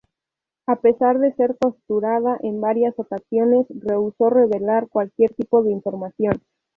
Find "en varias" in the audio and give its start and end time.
2.41-2.97